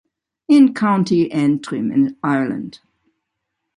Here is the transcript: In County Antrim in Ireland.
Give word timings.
In 0.47 0.73
County 0.73 1.31
Antrim 1.31 1.91
in 1.91 2.17
Ireland. 2.23 2.79